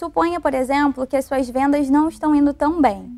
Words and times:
Suponha, 0.00 0.40
por 0.40 0.54
exemplo, 0.54 1.06
que 1.06 1.14
as 1.14 1.26
suas 1.26 1.46
vendas 1.50 1.90
não 1.90 2.08
estão 2.08 2.34
indo 2.34 2.54
tão 2.54 2.80
bem. 2.80 3.12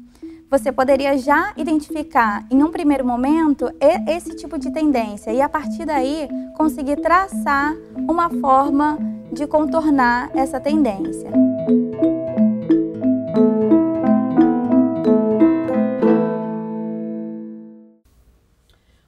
Você 0.50 0.72
poderia 0.72 1.16
já 1.16 1.52
identificar, 1.56 2.44
em 2.50 2.60
um 2.60 2.72
primeiro 2.72 3.06
momento, 3.06 3.70
esse 4.08 4.34
tipo 4.34 4.58
de 4.58 4.68
tendência 4.72 5.32
e, 5.32 5.40
a 5.40 5.48
partir 5.48 5.86
daí, 5.86 6.28
conseguir 6.56 6.96
traçar 6.96 7.72
uma 7.96 8.28
forma 8.28 8.98
de 9.32 9.46
contornar 9.46 10.32
essa 10.34 10.58
tendência. 10.58 11.30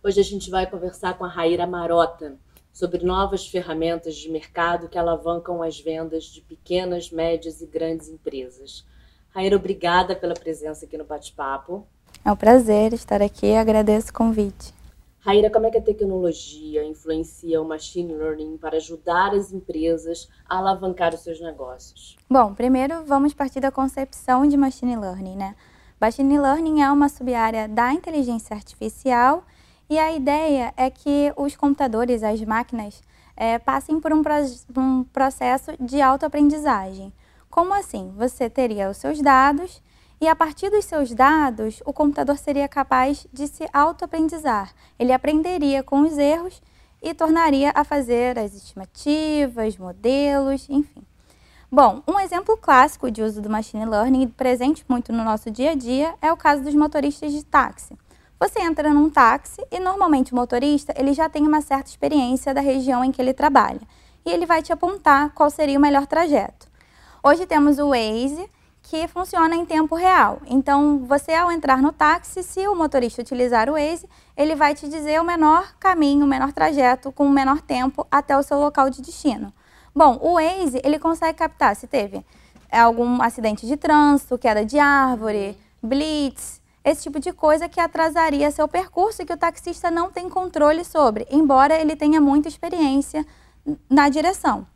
Hoje 0.01 0.21
a 0.21 0.25
gente 0.25 0.49
vai 0.49 0.65
conversar 0.65 1.19
com 1.19 1.25
a 1.25 1.29
Raíra 1.29 1.67
Marota 1.67 2.37
sobre 2.75 3.05
novas 3.05 3.47
ferramentas 3.47 4.17
de 4.17 4.29
mercado 4.29 4.89
que 4.89 4.99
alavancam 4.99 5.63
as 5.63 5.79
vendas 5.79 6.25
de 6.25 6.41
pequenas, 6.41 7.09
médias 7.09 7.63
e 7.63 7.67
grandes 7.67 8.09
empresas. 8.09 8.85
Raíra, 9.31 9.55
obrigada 9.55 10.17
pela 10.17 10.35
presença 10.35 10.85
aqui 10.85 10.99
no 10.99 11.05
bate-papo. 11.05 11.87
É 12.25 12.33
um 12.33 12.37
prazer 12.37 12.93
estar 12.93 13.23
aqui 13.23 13.47
e 13.47 13.57
agradeço 13.57 14.11
o 14.11 14.13
convite. 14.13 14.75
Raíra, 15.21 15.51
como 15.51 15.67
é 15.67 15.71
que 15.71 15.79
a 15.79 15.83
tecnologia 15.83 16.85
influencia 16.85 17.63
o 17.63 17.65
machine 17.65 18.13
learning 18.13 18.59
para 18.59 18.77
ajudar 18.77 19.33
as 19.33 19.53
empresas 19.53 20.29
a 20.45 20.59
alavancar 20.59 21.15
os 21.15 21.21
seus 21.21 21.41
negócios? 21.41 22.17
Bom, 22.29 22.55
primeiro 22.55 23.05
vamos 23.05 23.33
partir 23.33 23.61
da 23.61 23.71
concepção 23.71 24.47
de 24.49 24.57
machine 24.57 24.97
learning, 24.97 25.37
né? 25.37 25.55
Machine 26.01 26.39
learning 26.39 26.83
é 26.83 26.91
uma 26.91 27.09
subárea 27.09 27.69
da 27.69 27.93
inteligência 27.93 28.55
artificial 28.55 29.45
e 29.89 29.99
a 29.99 30.13
ideia 30.13 30.73
é 30.77 30.91
que 30.91 31.33
os 31.37 31.57
computadores, 31.57 32.23
as 32.23 32.43
máquinas, 32.43 33.03
é, 33.37 33.59
passem 33.59 34.01
por 34.01 34.13
um, 34.13 34.23
um 34.77 35.05
processo 35.05 35.73
de 35.79 36.01
autoaprendizagem. 36.01 37.13
Como 37.51 37.75
assim? 37.75 38.13
Você 38.17 38.49
teria 38.49 38.91
os 38.91 38.97
seus 38.97 39.21
dados 39.21 39.83
e 40.21 40.29
a 40.29 40.35
partir 40.35 40.71
dos 40.71 40.85
seus 40.85 41.13
dados, 41.13 41.83
o 41.85 41.93
computador 41.93 42.39
seria 42.39 42.67
capaz 42.67 43.27
de 43.33 43.47
se 43.47 43.69
autoaprendizar. 43.73 44.73
Ele 44.99 45.13
aprenderia 45.13 45.83
com 45.83 46.01
os 46.01 46.17
erros 46.17 46.63
e 47.03 47.13
tornaria 47.13 47.73
a 47.75 47.85
fazer 47.85 48.39
as 48.39 48.55
estimativas, 48.55 49.77
modelos, 49.77 50.67
enfim. 50.71 51.05
Bom, 51.71 52.03
um 52.07 52.19
exemplo 52.19 52.57
clássico 52.57 53.11
de 53.11 53.21
uso 53.21 53.43
do 53.43 53.51
machine 53.51 53.85
learning 53.85 54.29
presente 54.29 54.85
muito 54.89 55.13
no 55.13 55.25
nosso 55.25 55.51
dia 55.51 55.73
a 55.73 55.75
dia 55.75 56.15
é 56.23 56.33
o 56.33 56.37
caso 56.37 56.63
dos 56.63 56.75
motoristas 56.75 57.33
de 57.33 57.45
táxi. 57.45 57.99
Você 58.45 58.61
entra 58.61 58.93
num 58.93 59.09
táxi 59.09 59.67
e 59.71 59.81
normalmente 59.81 60.35
o 60.35 60.37
motorista 60.37 60.93
ele 60.99 61.15
já 61.15 61.31
tem 61.31 61.47
uma 61.47 61.63
certa 61.63 61.89
experiência 61.89 62.53
da 62.53 62.61
região 62.61 63.03
em 63.03 63.11
que 63.11 63.23
ele 63.23 63.33
trabalha 63.33 63.81
e 64.23 64.31
ele 64.31 64.45
vai 64.45 64.61
te 64.61 64.71
apontar 64.71 65.31
qual 65.31 65.49
seria 65.49 65.79
o 65.79 65.81
melhor 65.81 66.07
trajeto. 66.07 66.67
Hoje 67.23 67.47
temos 67.47 67.79
o 67.79 67.89
Waze 67.89 68.47
que 68.83 69.09
funciona 69.09 69.57
em 69.57 69.65
tempo 69.65 69.95
real. 69.95 70.43
Então, 70.47 71.07
você 71.07 71.33
ao 71.33 71.51
entrar 71.51 71.81
no 71.81 71.91
táxi, 71.91 72.43
se 72.43 72.69
o 72.69 72.75
motorista 72.75 73.23
utilizar 73.23 73.71
o 73.71 73.73
Waze, 73.73 74.07
ele 74.37 74.55
vai 74.55 74.75
te 74.75 74.91
dizer 74.91 75.19
o 75.23 75.25
menor 75.25 75.75
caminho, 75.81 76.27
o 76.27 76.29
menor 76.29 76.53
trajeto 76.53 77.11
com 77.11 77.25
o 77.25 77.31
menor 77.31 77.63
tempo 77.63 78.07
até 78.11 78.37
o 78.37 78.43
seu 78.43 78.61
local 78.61 78.91
de 78.91 79.01
destino. 79.01 79.55
Bom, 79.95 80.19
o 80.21 80.35
Waze, 80.35 80.83
ele 80.85 80.99
consegue 80.99 81.39
captar 81.39 81.75
se 81.77 81.87
teve 81.87 82.23
algum 82.71 83.23
acidente 83.23 83.67
de 83.67 83.79
trânsito, 83.79 84.37
queda 84.37 84.67
de 84.67 84.79
árvore, 84.79 85.57
blitz, 85.83 86.63
esse 86.85 87.03
tipo 87.03 87.19
de 87.19 87.33
coisa 87.33 87.69
que 87.69 87.81
atrasaria 87.81 88.51
seu 88.51 88.69
percurso 88.69 89.23
e 89.23 89.25
que 89.25 89.33
o 89.33 89.37
taxista 89.37 89.91
não 89.91 90.11
tem 90.11 90.29
controle 90.29 90.85
sobre, 90.85 91.27
embora 91.31 91.81
ele 91.81 91.97
tenha 91.97 92.21
muita 92.21 92.47
experiência 92.47 93.25
na 93.89 94.09
direção. 94.11 94.67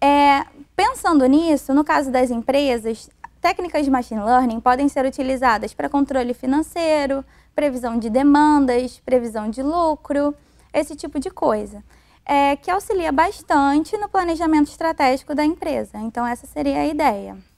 É, 0.00 0.46
pensando 0.74 1.26
nisso, 1.26 1.74
no 1.74 1.84
caso 1.84 2.10
das 2.10 2.30
empresas, 2.30 3.10
técnicas 3.38 3.84
de 3.84 3.90
machine 3.90 4.22
learning 4.22 4.60
podem 4.60 4.88
ser 4.88 5.04
utilizadas 5.04 5.74
para 5.74 5.90
controle 5.90 6.32
financeiro, 6.32 7.22
previsão 7.54 7.98
de 7.98 8.08
demandas, 8.08 8.98
previsão 9.00 9.50
de 9.50 9.62
lucro, 9.62 10.34
esse 10.72 10.96
tipo 10.96 11.20
de 11.20 11.30
coisa, 11.30 11.84
é, 12.24 12.56
que 12.56 12.70
auxilia 12.70 13.12
bastante 13.12 13.94
no 13.98 14.08
planejamento 14.08 14.70
estratégico 14.70 15.34
da 15.34 15.44
empresa. 15.44 15.98
Então, 15.98 16.26
essa 16.26 16.46
seria 16.46 16.80
a 16.80 16.86
ideia. 16.86 17.49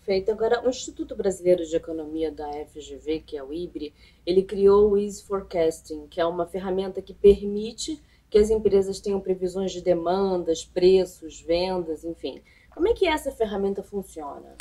Perfeito. 0.00 0.32
Agora, 0.32 0.64
o 0.64 0.70
Instituto 0.70 1.14
Brasileiro 1.14 1.64
de 1.64 1.76
Economia 1.76 2.32
da 2.32 2.50
FGV, 2.66 3.20
que 3.20 3.36
é 3.36 3.42
o 3.42 3.52
IBRE, 3.52 3.92
ele 4.24 4.42
criou 4.42 4.90
o 4.90 4.96
Easy 4.96 5.22
Forecasting, 5.24 6.06
que 6.08 6.18
é 6.18 6.24
uma 6.24 6.46
ferramenta 6.46 7.02
que 7.02 7.12
permite 7.12 8.02
que 8.30 8.38
as 8.38 8.48
empresas 8.48 8.98
tenham 8.98 9.20
previsões 9.20 9.72
de 9.72 9.82
demandas, 9.82 10.64
preços, 10.64 11.40
vendas, 11.42 12.02
enfim. 12.02 12.40
Como 12.70 12.88
é 12.88 12.94
que 12.94 13.06
essa 13.06 13.30
ferramenta 13.30 13.82
funciona? 13.82 14.56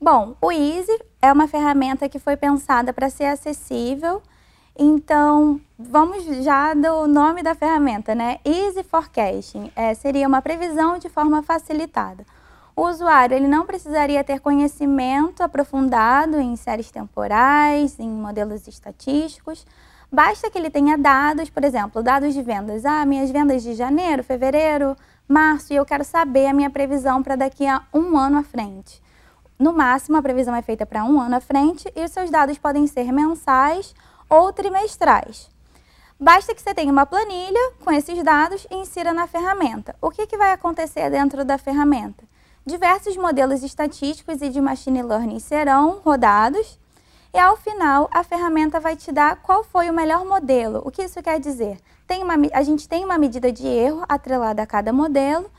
Bom, 0.00 0.34
o 0.42 0.50
Easy 0.50 0.98
é 1.20 1.32
uma 1.32 1.46
ferramenta 1.46 2.08
que 2.08 2.18
foi 2.18 2.36
pensada 2.36 2.92
para 2.92 3.08
ser 3.08 3.26
acessível. 3.26 4.20
Então, 4.76 5.60
vamos 5.78 6.24
já 6.42 6.74
do 6.74 7.06
nome 7.06 7.42
da 7.42 7.54
ferramenta, 7.54 8.14
né? 8.14 8.40
Easy 8.44 8.82
Forecasting 8.82 9.70
é, 9.76 9.94
seria 9.94 10.26
uma 10.26 10.42
previsão 10.42 10.98
de 10.98 11.08
forma 11.08 11.40
facilitada. 11.42 12.26
O 12.74 12.88
usuário 12.88 13.36
ele 13.36 13.46
não 13.46 13.66
precisaria 13.66 14.24
ter 14.24 14.40
conhecimento 14.40 15.42
aprofundado 15.42 16.40
em 16.40 16.56
séries 16.56 16.90
temporais, 16.90 17.98
em 17.98 18.08
modelos 18.08 18.66
estatísticos. 18.66 19.66
Basta 20.10 20.50
que 20.50 20.56
ele 20.56 20.70
tenha 20.70 20.96
dados, 20.96 21.50
por 21.50 21.64
exemplo, 21.64 22.02
dados 22.02 22.32
de 22.32 22.42
vendas. 22.42 22.86
Ah, 22.86 23.04
minhas 23.04 23.30
vendas 23.30 23.62
de 23.62 23.74
janeiro, 23.74 24.24
fevereiro, 24.24 24.96
março, 25.28 25.72
e 25.72 25.76
eu 25.76 25.84
quero 25.84 26.04
saber 26.04 26.46
a 26.46 26.52
minha 26.54 26.70
previsão 26.70 27.22
para 27.22 27.36
daqui 27.36 27.66
a 27.66 27.82
um 27.92 28.16
ano 28.16 28.38
à 28.38 28.42
frente. 28.42 29.02
No 29.58 29.72
máximo, 29.72 30.16
a 30.16 30.22
previsão 30.22 30.54
é 30.54 30.62
feita 30.62 30.86
para 30.86 31.04
um 31.04 31.20
ano 31.20 31.36
à 31.36 31.40
frente 31.40 31.92
e 31.94 32.02
os 32.02 32.10
seus 32.10 32.30
dados 32.30 32.56
podem 32.56 32.86
ser 32.86 33.12
mensais 33.12 33.94
ou 34.30 34.50
trimestrais. 34.50 35.50
Basta 36.18 36.54
que 36.54 36.62
você 36.62 36.74
tenha 36.74 36.90
uma 36.90 37.04
planilha 37.04 37.72
com 37.84 37.92
esses 37.92 38.22
dados 38.22 38.66
e 38.70 38.76
insira 38.76 39.12
na 39.12 39.26
ferramenta. 39.26 39.94
O 40.00 40.10
que, 40.10 40.26
que 40.26 40.38
vai 40.38 40.52
acontecer 40.52 41.10
dentro 41.10 41.44
da 41.44 41.58
ferramenta? 41.58 42.31
Diversos 42.64 43.16
modelos 43.16 43.64
estatísticos 43.64 44.40
e 44.40 44.48
de 44.48 44.60
machine 44.60 45.02
learning 45.02 45.40
serão 45.40 45.98
rodados 45.98 46.78
e 47.34 47.38
ao 47.38 47.56
final 47.56 48.08
a 48.12 48.22
ferramenta 48.22 48.78
vai 48.78 48.94
te 48.94 49.10
dar 49.10 49.42
qual 49.42 49.64
foi 49.64 49.90
o 49.90 49.92
melhor 49.92 50.24
modelo. 50.24 50.80
O 50.84 50.90
que 50.90 51.02
isso 51.02 51.20
quer 51.20 51.40
dizer? 51.40 51.80
Tem 52.06 52.22
uma, 52.22 52.34
a 52.52 52.62
gente 52.62 52.88
tem 52.88 53.04
uma 53.04 53.18
medida 53.18 53.50
de 53.50 53.66
erro 53.66 54.04
atrelada 54.08 54.62
a 54.62 54.66
cada 54.66 54.92
modelo 54.92 55.50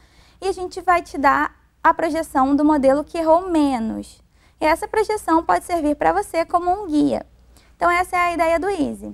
e 0.41 0.47
a 0.47 0.53
gente 0.53 0.80
vai 0.80 1.02
te 1.02 1.18
dar 1.18 1.53
a 1.84 1.94
projeção 1.94 2.56
do 2.56 2.64
modelo 2.64 3.03
que 3.03 3.18
errou 3.18 3.50
menos. 3.50 4.22
E 4.62 4.66
essa 4.66 4.88
projeção 4.88 5.44
pode 5.44 5.66
servir 5.66 5.97
para 5.97 6.14
você 6.14 6.46
como 6.46 6.72
um 6.72 6.88
guia. 6.88 7.25
Então 7.75 7.91
essa 7.91 8.16
é 8.16 8.20
a 8.20 8.34
ideia 8.34 8.58
do 8.58 8.70
Easy. 8.70 9.14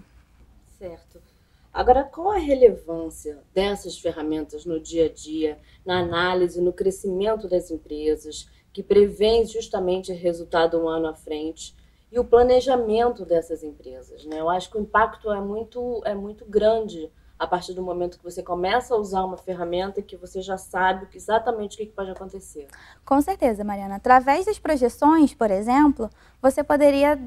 Certo. 0.78 1.29
Agora, 1.74 2.04
qual 2.04 2.32
a 2.32 2.38
relevância 2.38 3.40
dessas 3.54 3.98
ferramentas 3.98 4.66
no 4.66 4.80
dia 4.80 5.06
a 5.06 5.10
dia, 5.10 5.60
na 5.86 6.00
análise, 6.00 6.62
no 6.62 6.74
crescimento 6.74 7.48
das 7.48 7.70
empresas, 7.70 8.50
que 8.74 8.84
prevêem 8.84 9.46
justamente 9.46 10.12
resultado 10.12 10.80
um 10.80 10.88
ano 10.88 11.08
à 11.08 11.14
frente, 11.14 11.76
e 12.12 12.20
o 12.20 12.26
planejamento 12.26 13.24
dessas 13.24 13.64
empresas? 13.64 14.26
Né? 14.26 14.40
Eu 14.40 14.50
acho 14.50 14.70
que 14.70 14.78
o 14.78 14.82
impacto 14.82 15.32
é 15.32 15.40
muito, 15.40 16.02
é 16.06 16.16
muito 16.16 16.44
grande 16.46 17.12
a 17.38 17.48
partir 17.48 17.74
do 17.74 17.82
momento 17.82 18.18
que 18.18 18.24
você 18.24 18.44
começa 18.44 18.94
a 18.94 18.98
usar 18.98 19.24
uma 19.24 19.38
ferramenta 19.38 20.02
que 20.02 20.18
você 20.18 20.42
já 20.42 20.58
sabe 20.58 21.08
exatamente 21.16 21.76
o 21.76 21.78
que 21.78 21.86
pode 21.86 22.12
acontecer. 22.12 22.68
Com 23.06 23.22
certeza, 23.22 23.64
Mariana. 23.64 23.96
Através 23.96 24.46
das 24.46 24.60
projeções, 24.60 25.34
por 25.34 25.50
exemplo, 25.50 26.10
você 26.42 26.62
poderia 26.62 27.18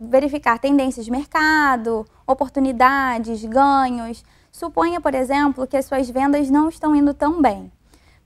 verificar 0.00 0.58
tendências 0.58 1.04
de 1.04 1.10
mercado, 1.10 2.06
oportunidades, 2.26 3.44
ganhos. 3.44 4.24
Suponha, 4.52 5.00
por 5.00 5.14
exemplo, 5.14 5.66
que 5.66 5.76
as 5.76 5.86
suas 5.86 6.08
vendas 6.08 6.50
não 6.50 6.68
estão 6.68 6.94
indo 6.94 7.12
tão 7.12 7.40
bem. 7.40 7.70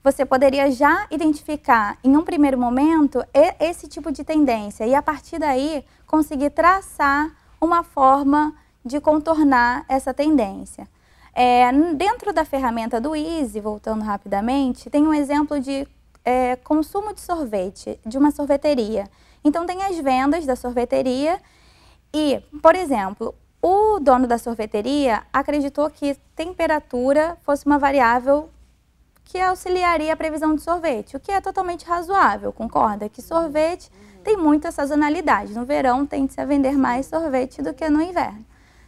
Você 0.03 0.25
poderia 0.25 0.69
já 0.69 1.07
identificar, 1.09 1.97
em 2.03 2.17
um 2.17 2.23
primeiro 2.23 2.57
momento, 2.57 3.23
esse 3.59 3.87
tipo 3.87 4.11
de 4.11 4.23
tendência 4.23 4.85
e, 4.85 4.93
a 4.93 5.01
partir 5.01 5.39
daí, 5.39 5.85
conseguir 6.05 6.49
traçar 6.49 7.31
uma 7.61 7.83
forma 7.83 8.53
de 8.83 8.99
contornar 8.99 9.85
essa 9.87 10.13
tendência. 10.13 10.87
É, 11.33 11.71
dentro 11.95 12.33
da 12.33 12.43
ferramenta 12.43 12.99
do 12.99 13.15
Easy, 13.15 13.59
voltando 13.61 14.03
rapidamente, 14.03 14.89
tem 14.89 15.07
um 15.07 15.13
exemplo 15.13 15.59
de 15.59 15.87
é, 16.23 16.57
consumo 16.57 17.13
de 17.13 17.21
sorvete, 17.21 17.97
de 18.05 18.17
uma 18.17 18.29
sorveteria. 18.29 19.05
Então, 19.43 19.65
tem 19.65 19.83
as 19.83 19.97
vendas 19.97 20.45
da 20.45 20.55
sorveteria 20.55 21.39
e, 22.13 22.41
por 22.61 22.75
exemplo, 22.75 23.33
o 23.61 23.99
dono 23.99 24.27
da 24.27 24.37
sorveteria 24.37 25.23
acreditou 25.31 25.89
que 25.89 26.15
temperatura 26.35 27.37
fosse 27.41 27.65
uma 27.65 27.79
variável 27.79 28.49
que 29.23 29.39
auxiliaria 29.39 30.13
a 30.13 30.17
previsão 30.17 30.53
de 30.53 30.61
sorvete, 30.61 31.15
o 31.15 31.19
que 31.19 31.31
é 31.31 31.41
totalmente 31.41 31.85
razoável, 31.85 32.51
concorda? 32.51 33.09
Que 33.09 33.21
sorvete 33.21 33.89
tem 34.23 34.37
muita 34.37 34.71
sazonalidade. 34.71 35.53
No 35.53 35.65
verão 35.65 36.05
tende-se 36.05 36.39
a 36.39 36.45
vender 36.45 36.77
mais 36.77 37.05
sorvete 37.05 37.61
do 37.61 37.73
que 37.73 37.89
no 37.89 38.01
inverno. 38.01 38.45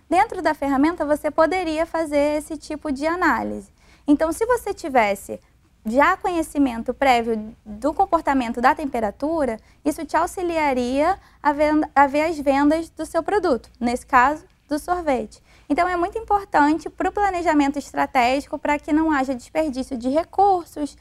Dentro 0.09 0.41
da 0.41 0.53
ferramenta 0.53 1.05
você 1.05 1.31
poderia 1.31 1.85
fazer 1.85 2.37
esse 2.37 2.57
tipo 2.57 2.91
de 2.91 3.07
análise. 3.07 3.73
Então, 4.07 4.31
se 4.31 4.45
você 4.45 4.73
tivesse 4.73 5.39
já 5.85 6.17
conhecimento 6.17 6.93
prévio 6.93 7.55
do 7.63 7.93
comportamento 7.93 8.59
da 8.59 8.73
temperatura, 8.73 9.59
isso 9.83 10.03
te 10.03 10.17
auxiliaria 10.17 11.17
a, 11.41 11.53
venda, 11.53 11.89
a 11.93 12.07
ver 12.07 12.23
as 12.23 12.39
vendas 12.39 12.89
do 12.89 13.05
seu 13.05 13.21
produto, 13.21 13.69
nesse 13.79 14.05
caso, 14.05 14.43
do 14.67 14.79
sorvete. 14.79 15.43
Então, 15.69 15.87
é 15.87 15.95
muito 15.95 16.17
importante 16.17 16.89
para 16.89 17.09
o 17.09 17.11
planejamento 17.11 17.77
estratégico 17.77 18.57
para 18.57 18.79
que 18.79 18.91
não 18.91 19.11
haja 19.11 19.35
desperdício 19.35 19.95
de 19.95 20.09
recursos, 20.09 20.97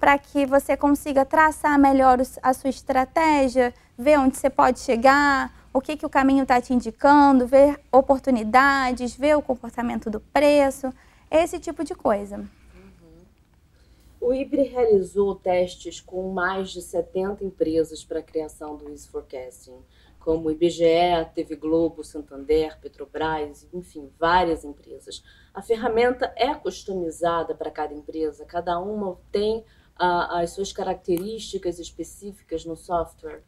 para 0.00 0.18
que 0.18 0.44
você 0.44 0.76
consiga 0.76 1.24
traçar 1.24 1.78
melhor 1.78 2.18
a 2.42 2.52
sua 2.52 2.70
estratégia, 2.70 3.72
ver 3.96 4.18
onde 4.18 4.36
você 4.36 4.50
pode 4.50 4.80
chegar, 4.80 5.52
o 5.72 5.80
que, 5.80 5.96
que 5.96 6.06
o 6.06 6.10
caminho 6.10 6.42
está 6.42 6.60
te 6.60 6.74
indicando, 6.74 7.46
ver 7.46 7.80
oportunidades, 7.90 9.14
ver 9.14 9.36
o 9.36 9.42
comportamento 9.42 10.10
do 10.10 10.20
preço, 10.20 10.92
esse 11.30 11.58
tipo 11.58 11.84
de 11.84 11.94
coisa. 11.94 12.44
O 14.24 14.32
IBRE 14.32 14.62
realizou 14.62 15.34
testes 15.34 16.00
com 16.00 16.32
mais 16.32 16.70
de 16.70 16.80
70 16.80 17.44
empresas 17.44 18.02
para 18.02 18.20
a 18.20 18.22
criação 18.22 18.74
do 18.74 18.88
Easy 18.88 19.06
Forecasting, 19.06 19.84
como 20.18 20.50
IBGE, 20.50 21.28
TV 21.34 21.56
Globo, 21.56 22.02
Santander, 22.02 22.80
Petrobras, 22.80 23.68
enfim, 23.70 24.10
várias 24.18 24.64
empresas. 24.64 25.22
A 25.52 25.60
ferramenta 25.60 26.32
é 26.36 26.54
customizada 26.54 27.54
para 27.54 27.70
cada 27.70 27.92
empresa, 27.92 28.46
cada 28.46 28.78
uma 28.78 29.18
tem 29.30 29.62
as 29.94 30.52
suas 30.52 30.72
características 30.72 31.78
específicas 31.78 32.64
no 32.64 32.78
software? 32.78 33.42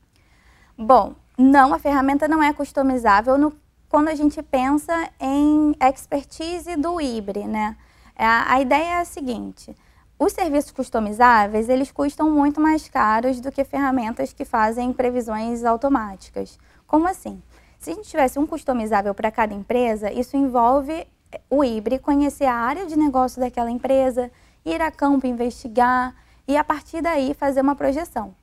Bom, 0.77 1.15
não, 1.39 1.73
a 1.73 1.79
ferramenta 1.79 2.29
não 2.29 2.43
é 2.43 2.53
customizável 2.53 3.39
no, 3.39 3.59
quando 3.89 4.09
a 4.09 4.15
gente 4.15 4.43
pensa 4.43 5.11
em 5.19 5.75
expertise 5.81 6.77
do 6.77 7.01
IBRE, 7.01 7.47
né? 7.47 7.79
A, 8.15 8.53
a 8.57 8.61
ideia 8.61 8.97
é 8.97 9.01
a 9.01 9.05
seguinte, 9.07 9.75
os 10.19 10.33
serviços 10.33 10.71
customizáveis, 10.71 11.69
eles 11.69 11.91
custam 11.91 12.31
muito 12.31 12.61
mais 12.61 12.89
caros 12.89 13.41
do 13.41 13.53
que 13.53 13.65
ferramentas 13.65 14.33
que 14.33 14.45
fazem 14.45 14.93
previsões 14.93 15.65
automáticas. 15.65 16.59
Como 16.87 17.07
assim? 17.07 17.43
Se 17.79 17.91
a 17.91 17.95
gente 17.95 18.09
tivesse 18.09 18.39
um 18.39 18.47
customizável 18.47 19.15
para 19.15 19.31
cada 19.31 19.53
empresa, 19.53 20.11
isso 20.11 20.37
envolve 20.37 21.07
o 21.51 21.63
IBRE 21.63 21.99
conhecer 21.99 22.47
a 22.47 22.55
área 22.55 22.87
de 22.87 22.97
negócio 22.97 23.41
daquela 23.41 23.71
empresa, 23.71 24.31
ir 24.65 24.81
a 24.81 24.91
campo 24.91 25.27
investigar 25.27 26.15
e 26.49 26.57
a 26.57 26.65
partir 26.65 27.03
daí 27.03 27.35
fazer 27.35 27.61
uma 27.61 27.77
projeção. 27.77 28.35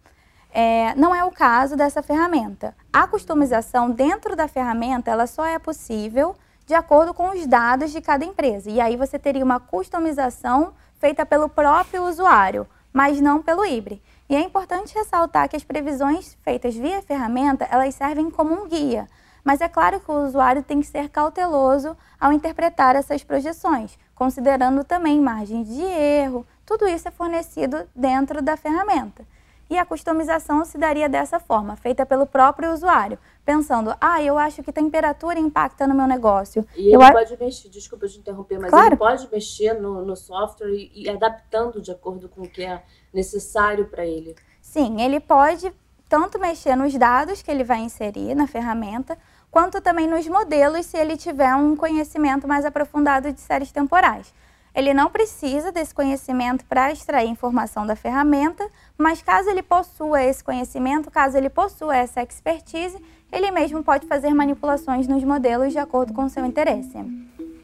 É, 0.54 0.94
não 0.96 1.16
é 1.16 1.24
o 1.24 1.32
caso 1.32 1.76
dessa 1.76 2.04
ferramenta. 2.04 2.76
A 2.92 3.08
customização 3.08 3.90
dentro 3.90 4.36
da 4.36 4.48
ferramenta 4.48 5.10
ela 5.10 5.26
só 5.26 5.46
é 5.46 5.58
possível 5.58 6.36
de 6.66 6.76
acordo 6.76 7.14
com 7.14 7.32
os 7.32 7.48
dados 7.48 7.92
de 7.92 8.00
cada 8.00 8.24
empresa. 8.24 8.70
E 8.70 8.80
aí 8.80 8.96
você 8.96 9.18
teria 9.18 9.44
uma 9.44 9.60
customização 9.60 10.74
feita 11.04 11.26
pelo 11.26 11.50
próprio 11.50 12.06
usuário, 12.06 12.66
mas 12.94 13.20
não 13.20 13.44
pelo 13.44 13.66
IBRE. 13.66 14.02
E 14.30 14.38
é 14.38 14.40
importante 14.40 14.96
ressaltar 14.96 15.50
que 15.50 15.56
as 15.58 15.64
previsões 15.66 16.38
feitas 16.42 16.74
via 16.76 17.02
ferramenta, 17.02 17.68
elas 17.70 17.94
servem 17.94 18.32
como 18.32 18.54
um 18.54 18.70
guia. 18.70 19.10
Mas 19.44 19.60
é 19.60 19.68
claro 19.68 20.00
que 20.00 20.10
o 20.10 20.26
usuário 20.26 20.64
tem 20.64 20.80
que 20.80 20.88
ser 20.88 21.10
cauteloso 21.10 21.98
ao 22.18 22.32
interpretar 22.32 22.96
essas 22.96 23.22
projeções, 23.22 24.00
considerando 24.16 24.86
também 24.86 25.20
margens 25.20 25.68
de 25.68 25.82
erro. 25.82 26.48
Tudo 26.66 26.88
isso 26.88 27.10
é 27.10 27.12
fornecido 27.12 27.86
dentro 27.94 28.42
da 28.42 28.56
ferramenta. 28.56 29.28
E 29.70 29.78
a 29.78 29.86
customização 29.86 30.64
se 30.66 30.78
daria 30.78 31.10
dessa 31.10 31.40
forma, 31.40 31.76
feita 31.76 32.06
pelo 32.06 32.26
próprio 32.26 32.72
usuário, 32.72 33.18
pensando, 33.46 33.96
ah, 34.00 34.22
eu 34.22 34.38
acho 34.38 34.62
que 34.62 34.72
temperatura 34.72 35.40
impacta 35.40 35.88
no 35.88 35.96
meu 35.96 36.06
negócio. 36.06 36.66
E 36.76 36.94
ele 36.94 36.96
eu 36.96 37.12
pode 37.12 37.38
mexer, 37.40 37.70
desculpa 37.70 38.08
te 38.08 38.20
interromper, 38.20 38.60
mas 38.60 38.70
claro. 38.70 38.88
ele 38.88 38.98
pode 38.98 39.28
mexer 39.32 39.74
no, 39.74 40.06
no 40.06 40.16
software 40.16 40.70
e, 40.70 40.92
e 40.94 41.10
adaptando 41.10 41.82
de 41.82 41.92
acordo 41.92 42.30
com 42.30 42.42
o 42.42 42.50
que 42.50 42.64
é 42.64 42.84
necessário 43.14 43.86
para 43.88 44.06
ele. 44.06 44.36
Sim, 44.62 45.02
ele 45.02 45.20
pode 45.20 45.74
tanto 46.08 46.38
mexer 46.38 46.76
nos 46.76 46.94
dados 46.96 47.42
que 47.42 47.50
ele 47.50 47.64
vai 47.64 47.80
inserir 47.80 48.36
na 48.36 48.46
ferramenta, 48.46 49.18
quanto 49.50 49.82
também 49.82 50.08
nos 50.08 50.28
modelos 50.28 50.86
se 50.86 50.98
ele 50.98 51.18
tiver 51.18 51.56
um 51.56 51.76
conhecimento 51.76 52.48
mais 52.48 52.66
aprofundado 52.66 53.32
de 53.32 53.42
séries 53.42 53.72
temporais. 53.72 54.34
Ele 54.76 54.94
não 54.94 55.10
precisa 55.10 55.72
desse 55.72 55.94
conhecimento 55.94 56.66
para 56.66 56.92
extrair 56.92 57.30
informação 57.30 57.86
da 57.86 57.96
ferramenta, 57.96 58.68
mas 58.98 59.22
caso 59.22 59.50
ele 59.50 59.62
possua 59.62 60.24
esse 60.24 60.44
conhecimento, 60.44 61.12
caso 61.12 61.38
ele 61.38 61.50
possua 61.50 61.96
essa 61.96 62.24
expertise, 62.24 62.98
ele 63.32 63.52
mesmo 63.52 63.84
pode 63.84 64.08
fazer 64.08 64.34
manipulações 64.34 65.08
nos 65.08 65.24
modelos 65.24 65.72
de 65.72 65.80
acordo 65.80 66.14
com 66.14 66.26
o 66.26 66.30
seu 66.30 66.46
interesse. 66.46 66.98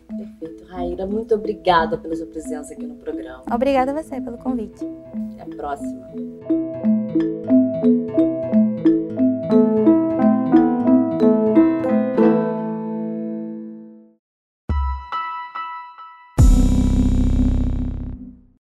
Perfeito. 0.07 0.65
Raíra, 0.65 1.05
muito 1.05 1.33
obrigada 1.33 1.97
pela 1.97 2.15
sua 2.15 2.27
presença 2.27 2.73
aqui 2.73 2.85
no 2.85 2.95
programa. 2.95 3.43
Obrigada 3.51 3.91
a 3.91 4.01
você 4.01 4.19
pelo 4.21 4.37
convite. 4.37 4.85
Até 5.33 5.43
a 5.43 5.55
próxima. 5.55 6.09